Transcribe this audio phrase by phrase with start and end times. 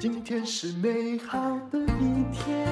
[0.00, 1.38] 今天是美好
[1.70, 2.66] 的一天。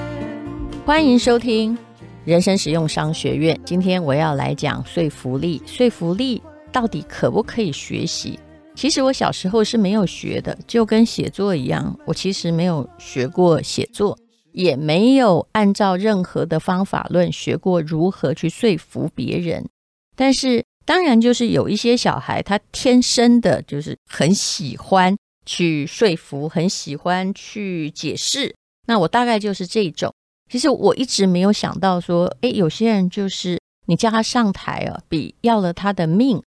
[0.85, 1.77] 欢迎收听
[2.25, 3.57] 人生实用商学院。
[3.63, 5.61] 今天我要来讲说服力。
[5.65, 6.41] 说服力
[6.71, 8.37] 到底可不可以学习？
[8.75, 14.17] 其实我小时候是没有学的，就跟写作一样，我其实没有学过写作，
[14.51, 19.69] 也没有按照任何的方法论学过如何去说服别人。
[20.15, 28.55] 但是，当然就是有一些小孩，他天生的就是很喜欢去说服，很喜欢去解释。
[28.87, 30.13] 那我大概就是这种。
[30.49, 36.41] 其实我一直没有想到说，诶，有些人就是你叫他上台啊，比要了他的命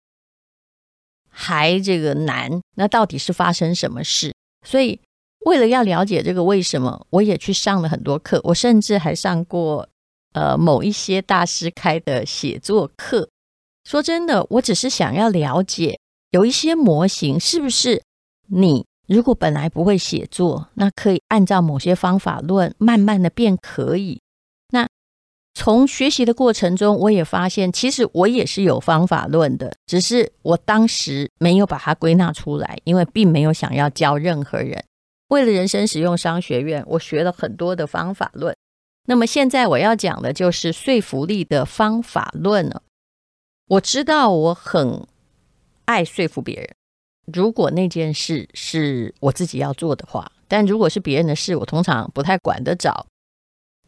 [1.28, 2.62] 还这个难。
[2.76, 4.36] 那到底是发生什么事？
[4.64, 5.00] 所以
[5.48, 8.40] 为了要了解这个为什么，我也去上了很多课。
[8.44, 9.90] 我甚至还上过
[10.34, 13.28] 呃某一些大师开的写作课。
[13.88, 15.98] 说真的，我只是想要了解
[16.32, 18.04] 有一些模型是不是
[18.48, 18.86] 你。
[19.08, 24.20] 如果本来不会写作，那可以按照某些方法论，慢慢的变可以。
[24.72, 24.86] 那
[25.54, 34.84] 从学习的过程中，我也发现，其实我也是有方法论的，只是我当时没有把它归纳出来，因为并没有想要教任何人。
[35.30, 38.54] 为了人生实用商学院，我学了很多的方法论。
[39.06, 42.82] 那么现在我要讲的就是说服力的方法论了。
[43.68, 45.06] 我知道我很
[45.86, 46.70] 爱说服别人。
[47.34, 53.06] 如果那件事是我自己要做的话，但如果是别人的事，我通常不太管得着。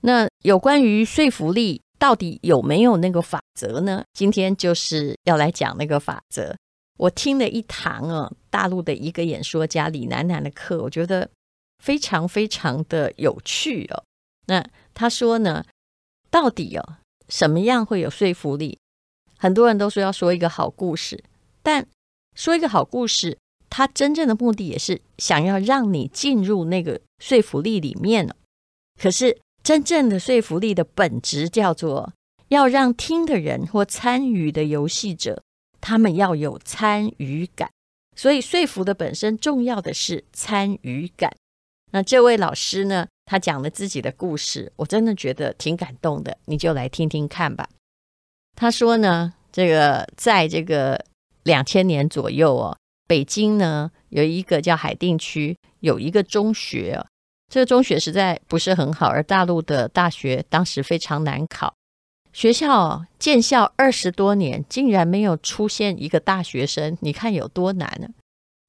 [0.01, 4.03] 那有关于说服力到底有没有那个法则呢？
[4.13, 6.55] 今天就是要来讲那个法则。
[6.97, 11.29] 我听了一堂啊，大陆的一个演说家李楠楠的课，我觉得
[11.81, 14.03] 非常非常的有趣哦。
[14.47, 15.63] 那他说呢，
[16.29, 16.97] 到底哦，
[17.29, 18.77] 什么样会有说服力？
[19.41, 21.23] 很多人都说要说一个好故事，
[21.63, 21.87] 但
[22.35, 23.37] 说一个好故事，
[23.69, 28.29] 它真正的目的也是想要让你进入那个说服力里面。
[29.01, 32.11] 可是真正的说服力的本质叫做
[32.49, 35.41] 要让听的人或参与的游戏者，
[35.79, 37.69] 他们要有参与感。
[38.17, 41.33] 所以说服的本身重要的是参与感。
[41.91, 47.69] 那这位老师呢，他讲了自己的故事，我真的觉得挺感动的，你就来听听看吧。
[48.59, 51.03] 他说呢，这个在这个。
[51.43, 52.77] 两千年左右哦，
[53.07, 57.03] 北京呢有一个叫海淀区有一个中学，
[57.47, 61.73] 这个中学实在不是很好，而大陆的大学当时非常难考，
[62.33, 68.09] 学校建校二十多年，竟然没有出现一个大学生，你看有多难呢？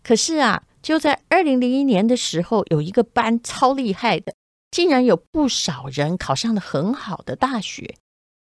[0.03, 4.33] 可是啊，就在二零零一年的时候，有一个班超厉害的，
[4.71, 7.97] 竟然有不少人考上了很好的大学，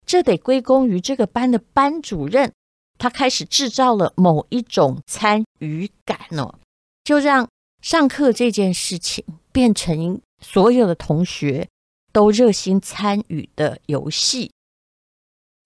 [0.09, 2.51] 这得归功于这个班的班主任。
[2.97, 6.55] 他开始制造了某一种参与感哦，
[7.03, 7.47] 就让
[7.79, 11.69] 上课这件事情变成所有的同学
[12.11, 14.51] 都热心参与的游戏。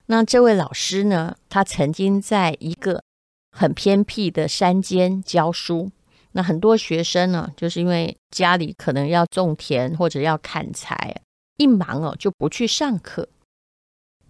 [0.07, 3.01] 那这位老师呢，他曾经在一个
[3.49, 5.89] 很偏僻的山间教书，
[6.33, 11.21] 那很多学生呢，就是因为家里可能要种田或者要砍柴，
[11.57, 13.29] 一忙哦就不去上课。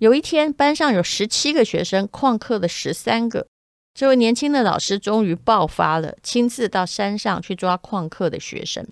[0.04, 3.48] 有一天，班上有十七个学生，旷课了十三个。
[3.94, 8.86] 这位年轻的老师终于爆发了，亲自到山上去抓旷课的学生。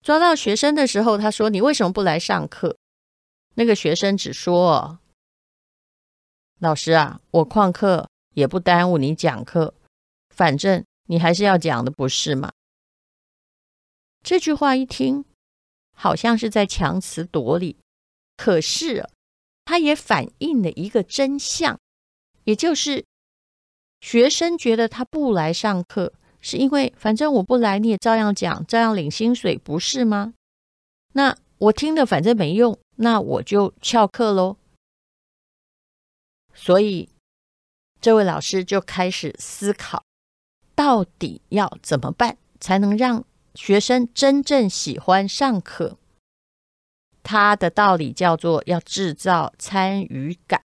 [0.00, 2.76] 抓到学生的时候，他说：“你为什么不来上课？”
[3.56, 5.00] 那个学生只说
[6.60, 9.74] ：“老师啊，我旷课也不耽误你讲课，
[10.32, 12.52] 反正你还是要讲的，不是吗？”
[14.22, 15.24] 这句话一听，
[15.96, 17.76] 好像是在强词夺理，
[18.36, 19.08] 可是。
[19.64, 21.78] 它也反映了一个真相，
[22.44, 23.04] 也就是
[24.00, 30.34] 学生觉得他不来上课，是因为反正我不来，你也照样讲，照样领薪水，不是吗？
[31.12, 34.56] 那我听了反正没用，那我就翘课喽。
[36.54, 37.08] 所以
[38.00, 40.04] 这位老师就开始思考，
[40.74, 45.96] 到底要怎么办才能让学生真正喜欢上课？
[47.22, 50.60] 他的道理叫做要制造参与感。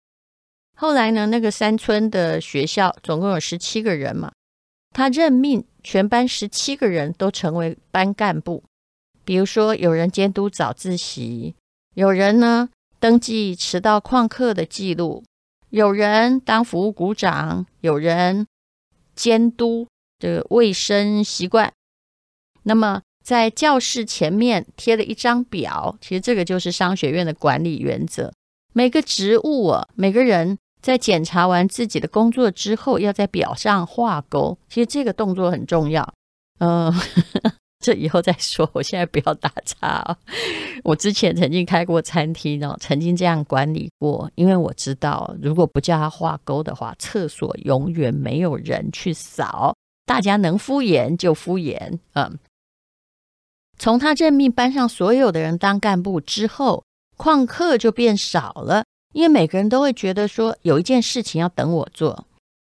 [0.77, 4.33] 后来呢，那个山村的学校总共有十七个人嘛，
[4.91, 8.65] 他任命全班十七个人都成为班干部。
[9.25, 11.55] 比如说，有人监督早自习，
[11.95, 12.69] 有人呢
[12.99, 15.23] 登记迟到旷课的记录，
[15.71, 18.47] 有人当服务股长，有人
[19.15, 19.87] 监督
[20.19, 21.73] 这个卫生习惯。
[22.65, 23.03] 那么。
[23.23, 28.33] 在教室前面贴了一张表，其实这个就是商学院的管理原则。
[28.73, 34.59] 每个职务，每个人在检查完自己的工作之后，要在表上画勾。
[34.69, 36.13] 其实这个动作很重要。
[36.59, 37.03] 嗯、呃，
[37.79, 38.69] 这以后再说。
[38.73, 40.17] 我现在不要打岔哦。
[40.85, 44.31] 我之前曾经开过餐厅哦，曾经这样管理过。
[44.35, 49.75] 因为我知道，如果不叫他画勾的话，厕所永远没有人去扫。
[50.07, 51.99] 大家能敷衍就敷衍。
[52.15, 52.39] 嗯，
[53.83, 56.85] 从他任命班上所有的人当干部之后，
[57.19, 58.85] 旷课就变少了。
[59.13, 62.25] 因为每个人都会觉得说有一件事情要等我做，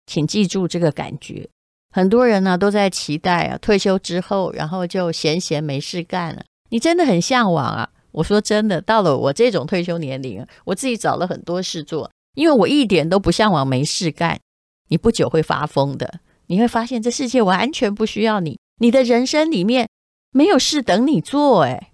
[0.08, 1.48] 请记住这个感觉。
[1.92, 6.44] 很多人呢都在期待啊，退休之后，然后就闲闲没事干了。
[6.72, 7.88] 你真的很向往啊？
[8.14, 14.40] 我说真的，到了我这种退休年龄，我自己找了很多事做，因为我一点都不向往没事干。
[14.88, 19.88] 你不久会发疯的，你会发现这世界完全不需要你，你的人生里面
[20.34, 21.92] 没有事等你做，诶，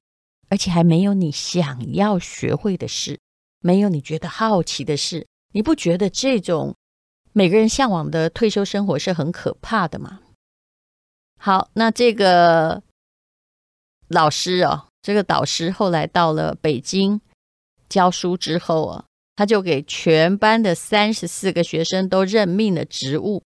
[0.47, 3.19] 而且还没有你想要学会的事。
[3.61, 6.75] 没有你觉得好奇的事，你不觉得这种
[7.33, 10.21] 每个人向往的退休生活是很可怕的吗？
[11.37, 12.81] 好，那这个
[14.07, 17.19] 老师哦，这个导师后来到了北京
[17.89, 19.05] 教书之后啊，
[19.35, 23.43] 他就给全班的三十四个学生都任命了职务，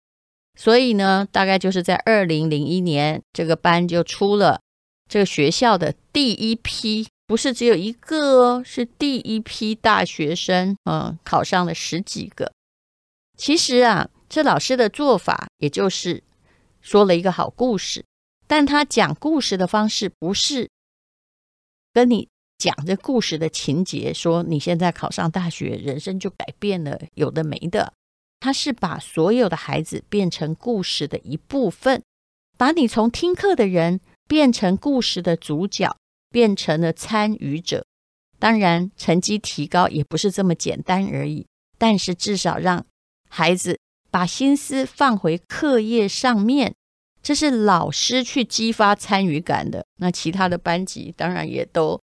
[0.55, 4.61] 所以呢，大概就是在二零零一年，这个班就出了
[5.07, 7.07] 这个学校的第一批。
[7.27, 12.53] 不是只有一个哦，是第一批大学生，嗯，考上了十几个。
[13.35, 16.23] 其实啊，这老师的做法，也就是
[16.79, 18.05] 说了一个好故事，
[18.47, 20.69] 但他讲故事的方式不是
[21.91, 27.91] 跟你讲这故事的情节，说你现在考上大学，人生就改变了，有的没的。
[28.39, 32.01] 他是把所有的孩子变成故事的一部分，
[32.57, 35.95] 把你从听课的人变成故事的主角。
[36.29, 37.85] 变成了参与者，
[38.37, 41.47] 当然成绩提高也不是这么简单而已。
[41.77, 42.85] 但是至少让
[43.29, 43.79] 孩子
[44.11, 46.75] 把心思放回课业上面，
[47.23, 49.85] 这是老师去激发参与感的。
[49.99, 51.99] 那其他的班级当然也都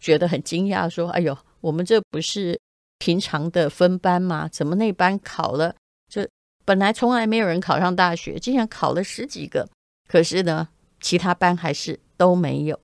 [0.00, 2.60] 觉得很惊讶，说：“哎呦，我们这不是
[2.98, 4.48] 平常的分班吗？
[4.48, 5.76] 怎么那班考了？
[6.10, 6.28] 这
[6.64, 9.68] 本来从来没有人考上大学，竟然考了十几个。
[10.08, 10.68] 可是呢，
[11.02, 12.80] 其他班还是都没有。”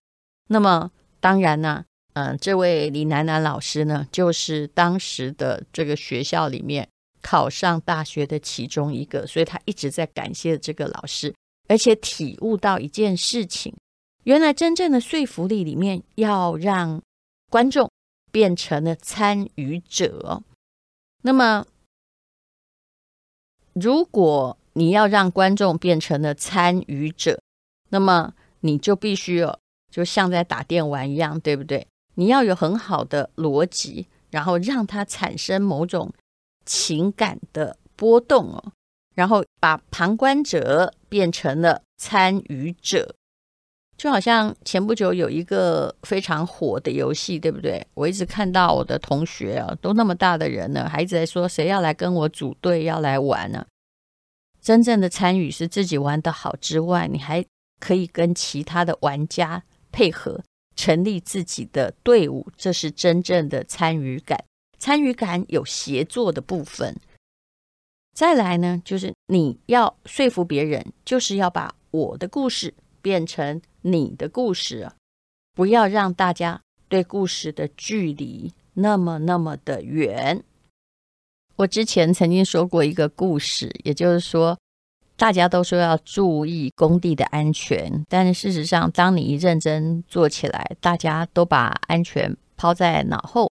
[0.49, 6.87] 那么当然呢，嗯，这位李楠楠老师呢，就是当时的这个学校里面
[7.23, 11.35] 考上大学的其中一个，所以他一直在感谢这个老师，
[11.69, 13.75] 而且体悟到一件事情：
[14.25, 17.01] 原来真正的说服力里面要让
[17.51, 17.91] 观众
[18.31, 20.43] 变成了参与者。
[21.23, 21.67] 那么，
[23.75, 27.41] 如果你要让观众变成了参与者，
[27.91, 29.59] 那么你就必须哦。
[29.91, 31.87] 就像在打电玩一样，对不对？
[32.15, 36.13] 你要有很好的逻辑，然后让它产生某种
[36.67, 38.73] 情感的波动哦，
[39.15, 43.15] 然后把旁观者变成了参与者，
[43.97, 47.85] 就好像前不久有一个非常火的游戏，对不对？
[47.95, 53.65] 我一直看到我的同学啊，都那么大的人了，还一直在说谁要来跟我组队要来玩呢？
[54.61, 57.43] 真正的参与是自己玩得好之外，你还
[57.79, 59.63] 可以跟其他的玩家。
[59.91, 60.45] 配合
[60.77, 64.45] 成立自己的队伍，这是真正的参与感。
[64.79, 66.95] 参与感有协作的部分。
[68.13, 74.93] 再来呢，就是你要说服别人，就是要把我的故事变成你的故事，
[75.55, 80.45] 不要让大家对故事的距离那么那么的远。
[81.57, 84.57] 我之前曾经说过一个故事，也就是说。
[85.19, 93.51] 大家都说要注意工地的安全，但是事实上，当你一认真做起来，大家都把安全抛在脑后，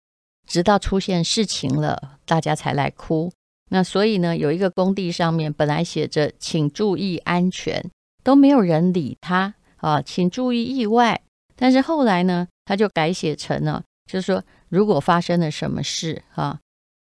[0.45, 3.33] 直到出现事情了，大家才来哭。
[3.71, 7.91] 那所以呢，有一个工地上面本来写着“请注意安全”，
[8.25, 11.21] 都没有人理他啊，请注意意外。
[11.55, 16.59] 但是后来呢，他就改写成了，就是说，如果发生了什么事啊，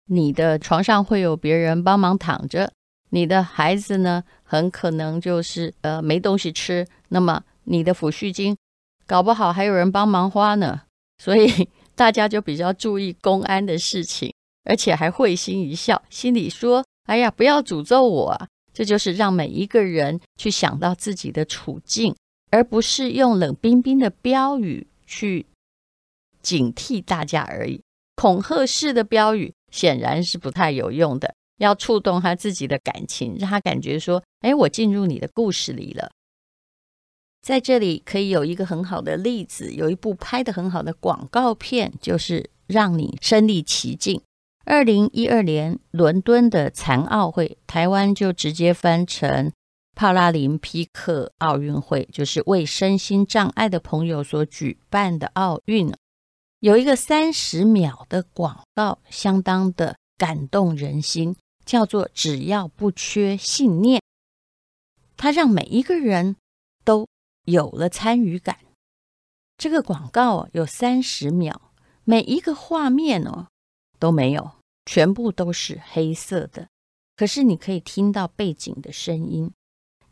[0.07, 2.73] 你的床上会有别人帮忙躺着。
[3.11, 8.57] 你的孩子呢，很可能就是呃没东西吃，那么你的抚恤金
[9.07, 10.83] 搞不好还有人帮忙花呢，
[11.23, 14.33] 所以大家就比较注意公安的事情，
[14.65, 22.15] 而且还会心一笑，心里说：“哎呀，不要诅咒我啊！”这就是让每一个人去想到自己的处境，
[22.51, 25.47] 而不是用冷冰冰的标语去
[26.41, 27.81] 警惕大家而已。
[28.15, 31.35] 恐吓式的标语显然是不太有用的。
[31.59, 36.11] 要触动他自己的感情，让他感觉说：“哎，我进入你的故事里了。”
[37.41, 44.21] 在这里可以有一个很好的例子，有一部拍得很好的广告片，就是让你身临其境。
[44.65, 49.51] 二零一二年伦敦的残奥会，台湾就直接翻成
[49.95, 55.91] 帕拉林匹克奥运会，就是为身心障碍的朋友所举办的奥运。
[56.61, 61.35] 有一个三十秒的广告，相当的感动人心，
[61.69, 64.01] 叫做“只要不缺信念”，
[65.19, 66.37] 它让每一个人
[66.83, 67.07] 都
[67.45, 68.57] 有了参与感。
[69.59, 71.71] 这个广告有三十秒，
[72.05, 73.49] 每一个画面哦
[73.99, 74.53] 都没有。
[74.87, 76.69] 全部都是黑色的，
[77.15, 79.53] 可是你可以听到背景的声音，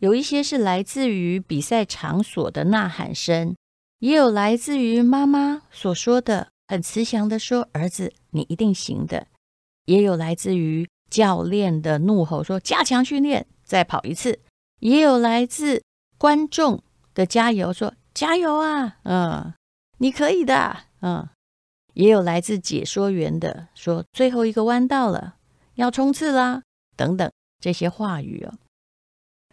[0.00, 3.56] 有一些是来自于比赛场所的呐喊声，
[4.00, 9.28] 也有来自于妈妈所说的很慈祥的说：“儿子，你一定行的。”
[9.86, 14.40] 也有来自于教练的怒吼说：“加强训练，再跑一次。”
[14.80, 15.82] 也有来自
[16.18, 16.82] 观众
[17.14, 19.54] 的加油说：“加油啊，嗯，
[19.98, 21.28] 你可以的，嗯。”
[21.94, 25.36] 也有来自解说员的说：“最后一个弯道了，
[25.76, 26.62] 要冲刺啦！”
[26.94, 28.58] 等等这些话语哦。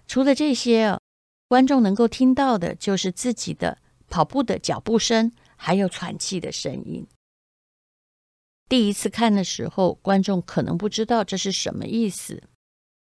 [0.08, 1.00] 除了这些哦，
[1.48, 3.78] 观众能够听到的就是自己的
[4.10, 7.08] 跑步的脚步声，还有喘气的声音。
[8.70, 12.44] 第一次看的时候，观众可能不知道这是什么意思。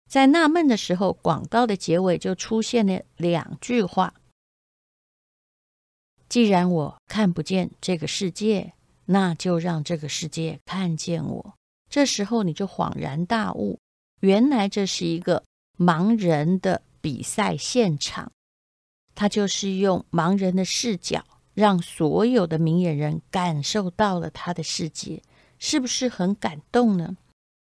[0.08, 4.14] 在纳闷的时候，广告的结尾就出现了两句话
[6.28, 8.72] ：“既然我看不见这个世界。”
[9.10, 11.54] 那就让这个世界看见我。
[11.88, 13.80] 这时候你就恍然大悟，
[14.20, 15.44] 原来这是一个
[15.78, 18.30] 盲人的比赛现场。
[19.14, 21.24] 他就是用盲人的视角，
[21.54, 25.22] 让所有的明眼人感受到了他的世界，
[25.58, 27.16] 是不是很感动呢？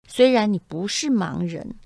[0.06, 1.76] 虽然你不是盲人，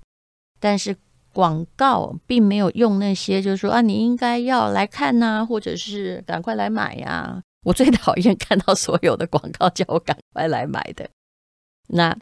[0.59, 0.95] 但是
[1.33, 11.09] 广告并没有用那些，就是说啊，你应该要来看呐、或者是赶快来买呀、我最讨厌看到所有的广告叫我赶快来买的。
[11.87, 12.17] 那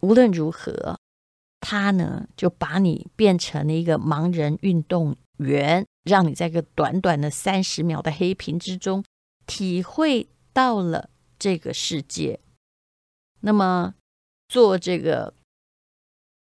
[0.00, 0.98] 无论如何，
[1.60, 9.04] 他呢就把你变成了一个盲人运动员，让你在个短短的三十秒的黑屏之中，
[9.46, 12.40] 体会到了这个世界。
[13.42, 13.94] 那么
[14.48, 15.34] 做这个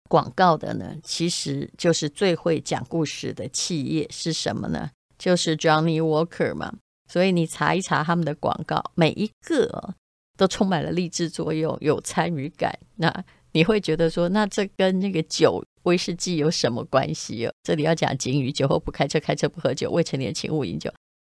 [0.08, 4.90] 广告的呢，其实就是最会讲故事的企业是什么呢？
[5.18, 6.72] 就是 Johnny Walker 嘛。
[7.08, 9.94] 所以你查一查他们的广告，每一个
[10.36, 12.76] 都充满了励志作用，有参与感。
[12.96, 17.52] 那你会觉得说，那这跟那个酒威士忌有什么关系哦？
[17.62, 20.92] 这里要讲警语：酒后不开车，开车不喝酒，未成年请勿饮酒。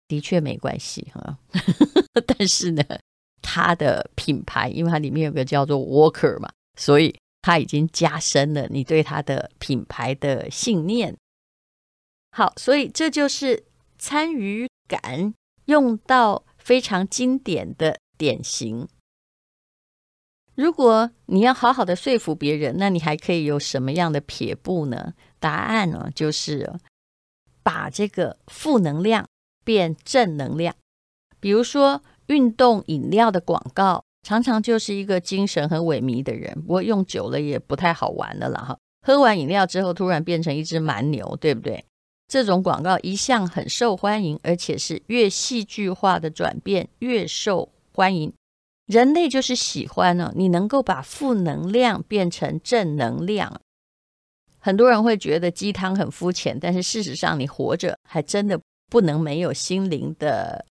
[0.09, 1.39] 的确没关系哈，
[2.27, 2.83] 但是呢，
[3.43, 11.17] 它的品牌，因为它里面有个叫做 Walker 嘛，所以它已经加深了你对它的品牌的信念。
[12.31, 13.65] 好，所以这就是
[13.99, 15.35] 参与感。
[15.69, 18.89] 用到非常经典的典型。
[20.55, 25.13] 如果你要好好的说服别人，那你还可以有什么样的撇步呢？
[25.39, 26.73] 答案呢，就是
[27.63, 29.29] 把这个负能量
[29.63, 30.75] 变正能量。
[31.39, 38.79] 比如说，运动饮料的广告常常就是一个精神很萎靡的人，不过用久了也不太好玩的了哈。
[39.07, 41.85] 喝完饮料之后，突然变成一只蛮牛，对不对？
[42.27, 48.33] 这种广告一向很受欢迎，而且是越戏剧化的转变越受欢迎。
[48.87, 53.61] 人类就是喜欢呢，你能够把负能量变成正能量。
[54.59, 60.67] 很多人会觉得鸡汤很肤浅，但是事实上，你活着还真的不能没有心灵的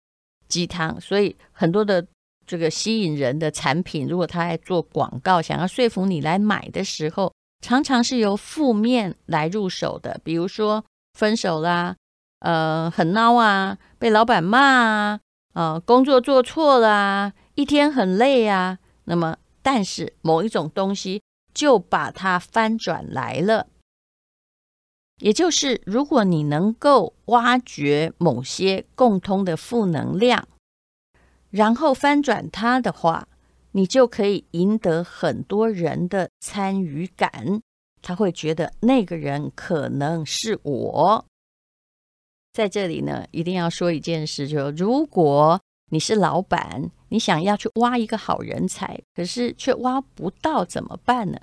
[0.52, 1.00] 鸡汤。
[1.00, 2.04] 所以很多的
[2.46, 10.84] 这个吸引人的产品，如果他在做广告，想要说服你来买的时候，常常是由负面来入手的，比如说。
[11.14, 11.94] 分手啦，
[12.38, 15.20] 呃，很孬啊，被老板骂啊，
[15.52, 18.78] 呃，工作做错了啊，一天很累啊。
[19.04, 21.20] 那么，但是某一种东西
[21.52, 23.66] 就把它翻转来了，
[25.22, 30.48] 也就是如果你能够挖掘某些共通的负能量，
[31.48, 33.28] 然后翻转它的话，
[33.70, 37.62] 你就可以赢得很多人的参与感。
[38.02, 41.24] 他会觉得那个人可能是我。
[42.52, 45.60] 在这里呢，一定要说一件事，就是如果
[45.92, 51.38] 你是老板，你想要去挖一个好人才，可是却挖不到，怎么办呢？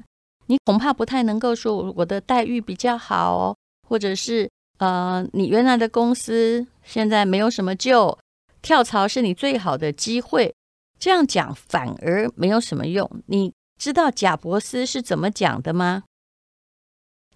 [0.48, 3.56] 你恐怕不太能够说我的待遇比较好哦，
[3.90, 8.18] 或者是呃，你原来的公司现在没有什么救，
[8.62, 10.54] 跳槽是你最好的机会。
[11.00, 13.10] 这样讲反而没有什么用。
[13.26, 16.04] 你知道贾伯斯是怎么讲的吗？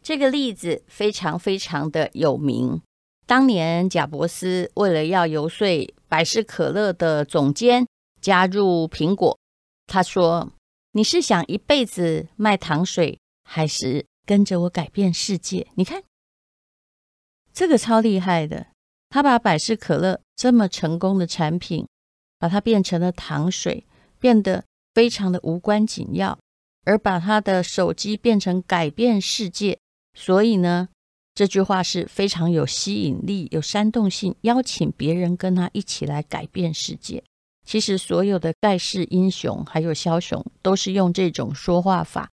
[0.04, 2.82] 这个例子非常非常的有名。
[3.26, 5.66] 当年贾伯斯为了要游说
[6.08, 7.88] 百事可乐的总监
[8.22, 9.40] 加入苹果，
[9.88, 10.52] 他说
[10.92, 15.68] ：“你是想一辈子卖糖水，还是跟着我改变世界？
[15.76, 16.04] 你看，
[17.54, 18.68] 这个超厉害的，
[19.10, 21.88] 他把百事可乐这么成功的产品，
[22.40, 23.86] 把它变成了糖水，
[24.20, 24.64] 变得
[24.96, 26.38] 非常的无关紧要，
[26.84, 29.78] 而把他的手机变成改变世界。
[30.18, 30.90] 所以呢，
[31.36, 37.24] 这句话是非常有吸引力、有煽动性，邀请别人跟他一起来改变世界。
[37.66, 42.30] 其实所有的盖世英雄还有枭雄，都是用这种说话法。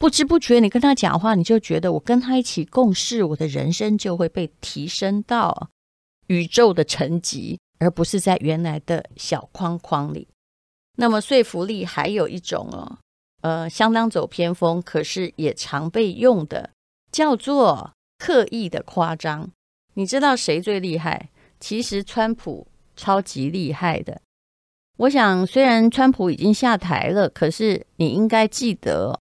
[0.00, 5.68] 不知不觉，你跟他讲话，你就觉得我跟他一起共事，我的人生就会被提升到
[6.28, 10.26] 宇宙的层级，而不是在原来的小框框里。
[10.96, 12.96] 那么说服力还有一种哦，
[13.42, 16.70] 呃，相当走偏锋，可是也常被用的，
[17.12, 19.50] 叫做刻意的夸张。
[19.92, 21.28] 你知道谁最厉害？
[21.60, 22.66] 其实川普
[22.96, 24.22] 超级厉害的。
[24.96, 29.20] 我想，虽然川普已经下台了，可是你应该记得，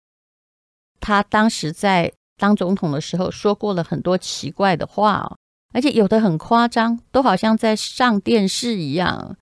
[1.01, 5.35] 他当时在当总统的时候说过了很多奇怪的话哦，
[5.73, 9.35] 而且有的很夸张，都好像在上电视一样，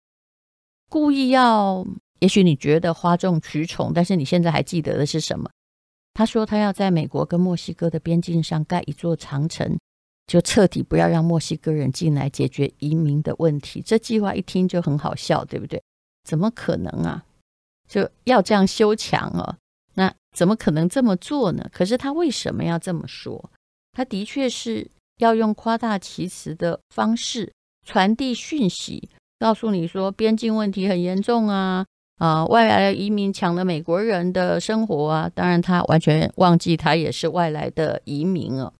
[0.89, 1.85] 故意要。
[2.19, 5.49] 也许你觉得哗众取宠，但是你现在还记得的是什么？
[6.13, 9.79] 他说他要在美国跟墨西哥的边境上盖一座长城，
[10.27, 13.81] 就彻底不要让墨西哥人进来，解决移民的问题。
[13.81, 15.81] 这计划一听就很好笑，对不对？
[16.25, 17.23] 怎么可能啊？
[17.87, 19.55] 就要这样修墙哦？
[20.35, 21.69] 怎么可能这么做呢？
[21.71, 23.49] 可是他为什么要这么说？
[23.91, 27.51] 他的确是要用夸大其词的方式
[27.85, 29.09] 传递讯息，
[29.39, 31.85] 告诉你说边境问题很严重啊
[32.17, 32.45] 啊！
[32.45, 35.29] 外来移民抢了美国人的生活啊！
[35.33, 38.71] 当然，他完全忘记他也是外来的移民啊。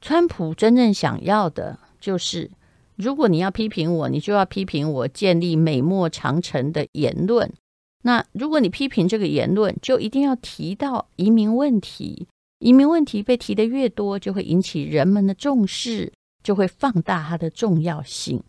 [0.00, 2.50] 川普真正想要的就是。
[2.96, 7.52] 如果你要批评我，你就要批评我建立美墨长城的言论。
[8.06, 12.28] 那如果你批评这个言论，就一定要提到移民问题。
[12.58, 18.42] 移民问题被提得越多，就会引起人们的重视，就会放大它的重要性。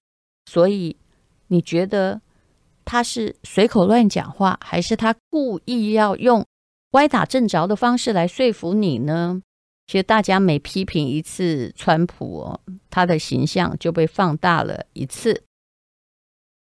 [0.46, 0.98] 所以，
[1.48, 2.22] 你觉得
[2.84, 6.46] 他是随口乱讲话，还是他故意要用
[6.92, 9.42] 歪打正着的方式来说服你呢？
[9.88, 15.44] 其实大家每批评一次川普哦，他的形象就被放大了一次。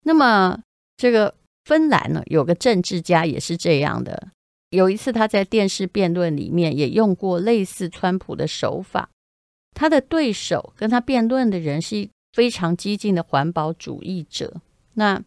[0.04, 0.60] 那么
[0.96, 1.34] 这个
[1.66, 4.28] 芬兰呢，有个政治家也是这样的。
[4.70, 9.10] 有一次他在电视辩论里面也用过类似川普的手法。
[9.74, 14.60] 他的对手跟他辩论的人是非常激进的环保主义者。
[14.94, 15.20] 那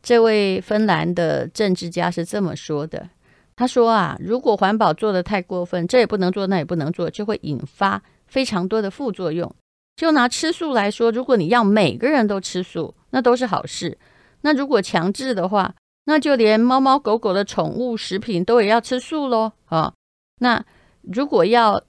[0.00, 3.10] 这位芬兰的政治家是这么说的。
[3.56, 9.52] 他说啊，如果环保做得太过分，这也不能做，那也不能做，就会引发非常多的副作用。
[9.96, 13.98] 就拿吃素来说，如果你要每个人都吃素，那都是好事。
[14.42, 15.74] 那如果强制的话，
[16.04, 19.92] 那就连猫猫狗狗的宠物食品都也要吃素喽啊。
[20.40, 20.64] 那
[21.02, 21.82] 如果要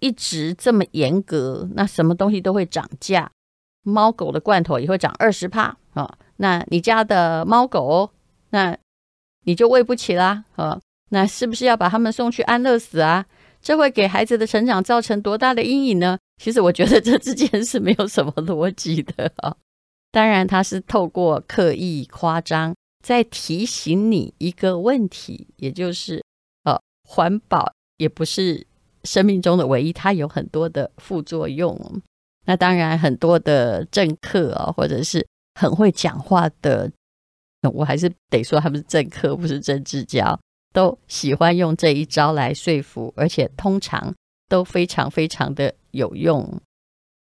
[0.00, 3.30] 一直这么严格，那什么东西都会涨价，
[3.82, 6.18] 猫狗的罐头也会涨二十帕啊。
[6.36, 8.10] 那你家的猫狗，
[8.50, 8.76] 那。
[9.44, 10.78] 你就喂不起啦，啊，
[11.10, 13.26] 那是不是要把他们送去安乐死啊？
[13.60, 16.16] 这会给孩子的成长造成多大的阴影呢？
[16.40, 19.56] 其实我觉得这之间是没有什么逻辑的啊。
[20.12, 26.22] 当然，他是透过刻意夸张，在提醒你一个问题，也就是，
[26.64, 28.66] 呃，环保也不是
[29.04, 31.76] 生命中的唯一，它有很多的副作用。
[32.44, 35.26] 那当然，很多的政客啊，或者是
[35.58, 36.92] 很会讲话的。
[37.72, 40.38] 我还是得说，他们是政客，不是政治家，
[40.74, 44.12] 都喜欢用这一招来说服，而且通常
[44.48, 46.60] 都非常非常的有用。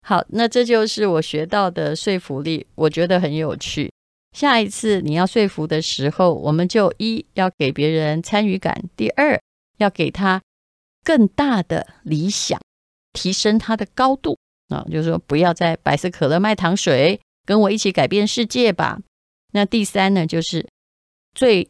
[0.07, 3.91] 好，那这就是我学到的说服力，我觉得很有趣。
[4.37, 9.41] 下一次你要说服的时候，我们就一要给别人参与感，第二
[9.77, 10.39] 要给他
[11.03, 12.61] 更大的理想，
[13.13, 14.37] 提升他的高度
[14.69, 18.99] 啊，就是说不要再百事可乐卖糖水，跟我一起改变世界吧。
[19.53, 20.67] 那第三呢，就是
[21.33, 21.67] 最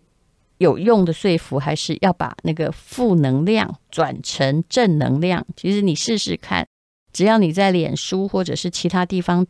[0.57, 5.47] 有用的说服，还是要把那个负能量转成正能量。
[5.55, 6.67] 其实你试试看，
[7.15, 9.47] 只要你在脸书或者是其他地方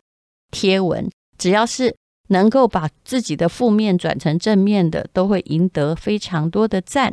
[0.51, 1.95] 贴文，只要是
[2.27, 7.11] 能够把自己的负面转成正面的，都会赢得非常多的赞。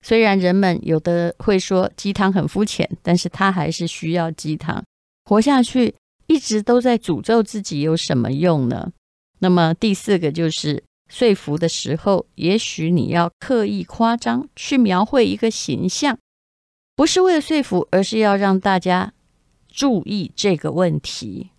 [0.00, 4.82] 虽然人们有的会说鸡汤很肤浅，但是他还是需要鸡汤
[5.26, 5.94] 活下去。
[6.26, 8.92] 一直都在诅咒自己有什么用呢？
[9.40, 16.16] 那么第四个就是说服的时候，也许你要刻意夸张，去描绘一个形象，
[16.94, 19.12] 不是为了说服，而是要让大家
[19.80, 21.52] 注意这个问题。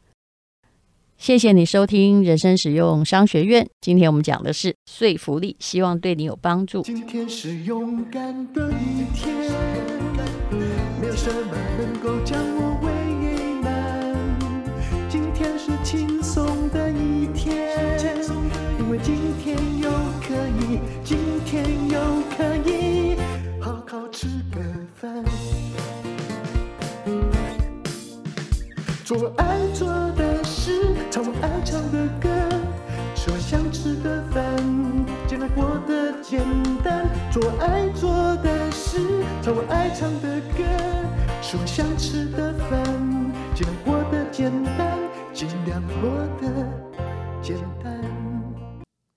[1.18, 3.68] 谢谢你收听人生实用商学院。
[3.82, 6.84] 今天我们讲的是说服力，希望对你有帮助。
[6.84, 9.36] 今天是勇敢的一天，
[11.02, 12.92] 没有什么能够将我为
[13.64, 14.14] 难。
[15.10, 17.76] 今天是轻松的一天，
[18.78, 19.90] 因为今天又
[20.22, 22.00] 可以，今天又
[22.38, 23.16] 可以
[23.60, 24.62] 好好吃个
[24.96, 25.26] 饭，
[29.12, 30.96] 做爱做的事。
[31.12, 32.30] 唱我爱唱的歌，
[33.14, 34.56] 吃我想吃的饭，
[35.28, 36.40] 尽量过得简
[36.82, 40.64] 单，做爱做的事，唱我爱唱的歌，
[41.42, 42.86] 吃我想吃的饭，
[43.54, 44.98] 尽量过得简单，
[45.34, 46.66] 尽量过得
[47.44, 48.02] 简单。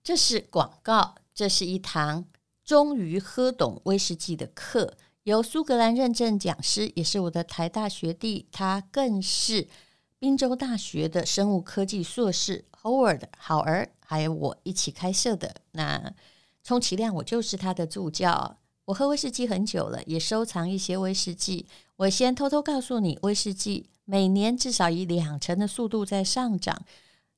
[0.03, 2.25] 这是广告，这是一堂
[2.65, 9.69] 终于喝懂威士忌的课，由苏格兰认证讲师，也是我的台大学弟，他更是。
[10.25, 15.55] 宾州大学的生物科技硕士 Howard 好儿，还有我一起开设的。
[15.73, 16.15] 那
[16.63, 18.57] 充其量我就是他的助教。
[18.87, 21.67] 我喝威士忌很久了，也收藏一些威士忌。
[21.97, 26.87] 我先偷偷告诉你，威士忌每年至少以两成的速度在上涨。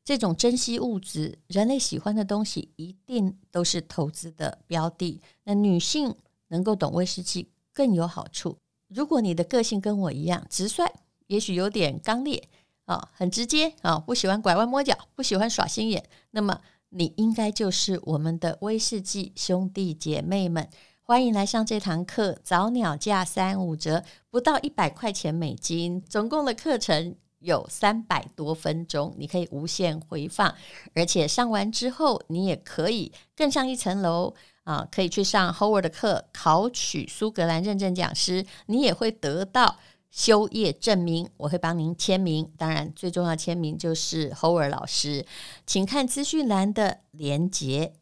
[0.05, 5.21] 这种珍稀物质，人类喜欢的东西，一定都是投资的标的。
[5.43, 6.15] 那女性
[6.51, 8.57] 能够懂威士忌更有好处。
[8.87, 10.85] 如果你的个性跟我一样直率，
[11.27, 12.49] 也许有点刚烈。
[12.87, 16.03] 啊、很直接啊、不喜欢拐弯抹角，不喜欢耍心眼。
[16.31, 20.69] 那么你应该就是我们的威士忌兄弟姐妹们，
[21.03, 26.01] 欢迎来上这堂课，早鸟价三五折，不到一百块钱美金。
[26.09, 30.55] 总共的课程有三百多分钟，你可以无限回放，
[30.95, 39.77] 而且上完之后，你也可以更上一层楼啊，可以去上 Howard 的课，考取苏格兰认证讲师，你也会得到。
[40.17, 42.51] 修业证明，我会帮您签名。
[42.57, 45.27] 当然，最重要签名就是侯尔老师，
[45.67, 47.93] 请看资讯栏的连结。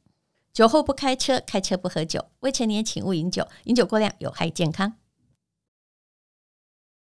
[0.53, 4.95] 酒后不开车，开车不喝酒，未成年请勿饮酒，饮酒过量有害健康。